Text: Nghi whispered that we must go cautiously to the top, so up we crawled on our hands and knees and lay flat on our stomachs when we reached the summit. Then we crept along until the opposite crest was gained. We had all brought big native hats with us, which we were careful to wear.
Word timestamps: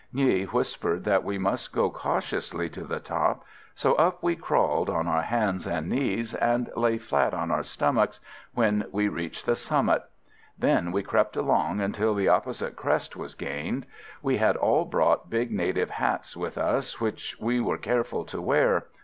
Nghi 0.15 0.47
whispered 0.47 1.03
that 1.03 1.23
we 1.23 1.37
must 1.37 1.71
go 1.71 1.91
cautiously 1.91 2.69
to 2.71 2.85
the 2.85 2.99
top, 2.99 3.45
so 3.75 3.93
up 3.93 4.23
we 4.23 4.35
crawled 4.35 4.89
on 4.89 5.07
our 5.07 5.21
hands 5.21 5.67
and 5.67 5.87
knees 5.89 6.33
and 6.33 6.71
lay 6.75 6.97
flat 6.97 7.35
on 7.35 7.51
our 7.51 7.61
stomachs 7.61 8.19
when 8.55 8.85
we 8.91 9.07
reached 9.07 9.45
the 9.45 9.55
summit. 9.55 10.01
Then 10.57 10.91
we 10.91 11.03
crept 11.03 11.35
along 11.35 11.81
until 11.81 12.15
the 12.15 12.29
opposite 12.29 12.75
crest 12.75 13.15
was 13.15 13.35
gained. 13.35 13.85
We 14.23 14.37
had 14.37 14.57
all 14.57 14.85
brought 14.85 15.29
big 15.29 15.51
native 15.51 15.91
hats 15.91 16.35
with 16.35 16.57
us, 16.57 16.99
which 16.99 17.39
we 17.39 17.59
were 17.59 17.77
careful 17.77 18.25
to 18.25 18.41
wear. 18.41 18.87